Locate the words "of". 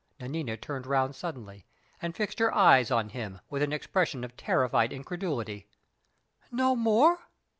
4.23-4.35